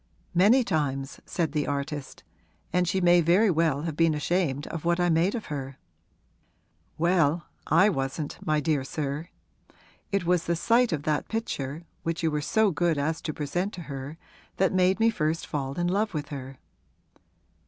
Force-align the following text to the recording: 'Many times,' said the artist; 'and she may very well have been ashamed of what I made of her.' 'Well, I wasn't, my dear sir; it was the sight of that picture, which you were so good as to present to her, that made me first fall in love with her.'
'Many 0.33 0.63
times,' 0.63 1.19
said 1.27 1.51
the 1.51 1.67
artist; 1.67 2.23
'and 2.73 2.87
she 2.87 2.99
may 2.99 3.21
very 3.21 3.51
well 3.51 3.83
have 3.83 3.95
been 3.95 4.15
ashamed 4.15 4.65
of 4.65 4.83
what 4.83 4.99
I 4.99 5.09
made 5.09 5.35
of 5.35 5.45
her.' 5.53 5.77
'Well, 6.97 7.45
I 7.67 7.87
wasn't, 7.87 8.39
my 8.43 8.59
dear 8.61 8.83
sir; 8.83 9.29
it 10.11 10.25
was 10.25 10.45
the 10.45 10.55
sight 10.55 10.91
of 10.91 11.03
that 11.03 11.29
picture, 11.29 11.83
which 12.01 12.23
you 12.23 12.31
were 12.31 12.41
so 12.41 12.71
good 12.71 12.97
as 12.97 13.21
to 13.21 13.31
present 13.31 13.73
to 13.73 13.81
her, 13.83 14.17
that 14.57 14.73
made 14.73 14.99
me 14.99 15.11
first 15.11 15.45
fall 15.45 15.75
in 15.75 15.85
love 15.87 16.15
with 16.15 16.29
her.' 16.29 16.57